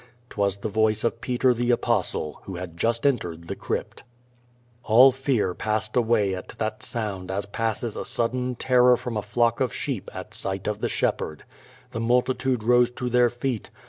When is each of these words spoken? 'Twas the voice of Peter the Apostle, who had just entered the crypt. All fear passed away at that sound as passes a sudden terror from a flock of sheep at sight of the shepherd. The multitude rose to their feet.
'Twas 0.31 0.57
the 0.57 0.67
voice 0.67 1.03
of 1.03 1.21
Peter 1.21 1.53
the 1.53 1.69
Apostle, 1.69 2.39
who 2.45 2.55
had 2.55 2.75
just 2.75 3.05
entered 3.05 3.45
the 3.45 3.55
crypt. 3.55 4.03
All 4.85 5.11
fear 5.11 5.53
passed 5.53 5.95
away 5.95 6.33
at 6.33 6.47
that 6.57 6.81
sound 6.81 7.29
as 7.29 7.45
passes 7.45 7.95
a 7.95 8.03
sudden 8.03 8.55
terror 8.55 8.97
from 8.97 9.15
a 9.15 9.21
flock 9.21 9.59
of 9.59 9.71
sheep 9.71 10.09
at 10.11 10.33
sight 10.33 10.65
of 10.65 10.79
the 10.81 10.89
shepherd. 10.89 11.43
The 11.91 11.99
multitude 11.99 12.63
rose 12.63 12.89
to 12.89 13.09
their 13.11 13.29
feet. 13.29 13.69